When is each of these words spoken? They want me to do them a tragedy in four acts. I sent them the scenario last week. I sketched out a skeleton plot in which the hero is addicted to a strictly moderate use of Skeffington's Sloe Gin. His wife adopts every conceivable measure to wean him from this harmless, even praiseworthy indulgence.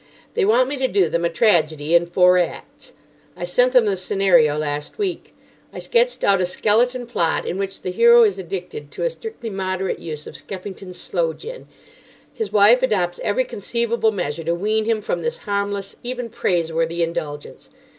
They 0.33 0.45
want 0.45 0.67
me 0.67 0.77
to 0.77 0.87
do 0.87 1.09
them 1.09 1.23
a 1.23 1.29
tragedy 1.29 1.93
in 1.93 2.07
four 2.07 2.39
acts. 2.39 2.93
I 3.37 3.45
sent 3.45 3.71
them 3.73 3.85
the 3.85 3.95
scenario 3.95 4.57
last 4.57 4.97
week. 4.97 5.35
I 5.71 5.77
sketched 5.77 6.23
out 6.23 6.41
a 6.41 6.47
skeleton 6.47 7.05
plot 7.05 7.45
in 7.45 7.59
which 7.59 7.83
the 7.83 7.91
hero 7.91 8.23
is 8.23 8.39
addicted 8.39 8.89
to 8.93 9.03
a 9.05 9.11
strictly 9.11 9.51
moderate 9.51 9.99
use 9.99 10.25
of 10.25 10.35
Skeffington's 10.35 10.99
Sloe 10.99 11.33
Gin. 11.33 11.67
His 12.33 12.51
wife 12.51 12.81
adopts 12.81 13.19
every 13.23 13.43
conceivable 13.45 14.11
measure 14.11 14.41
to 14.43 14.55
wean 14.55 14.85
him 14.85 15.03
from 15.03 15.21
this 15.21 15.37
harmless, 15.45 15.95
even 16.03 16.29
praiseworthy 16.29 17.03
indulgence. 17.03 17.69